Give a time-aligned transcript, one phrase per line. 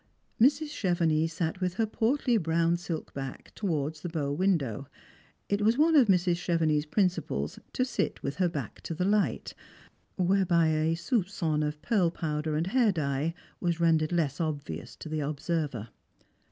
[0.41, 0.69] Mrs.
[0.71, 4.87] Chevenix sat with her portly brown silk back towards the bow window.
[5.47, 6.37] It was one of Mrs.
[6.37, 9.53] Chevenix's principles to sit with her back to the light,
[10.15, 15.19] whereby a soupfon of pead powder and hair dye was rendered less obvious to the
[15.19, 15.89] obsei ver.